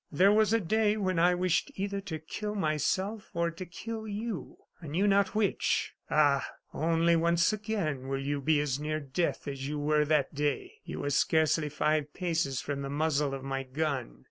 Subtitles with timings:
[0.11, 4.57] There was a day when I wished either to kill myself or to kill you,
[4.81, 5.93] I knew not which.
[6.09, 6.43] Ah!
[6.73, 10.71] only once again will you be as near death as you were that day.
[10.83, 14.17] You were scarcely five paces from the muzzle of my gun.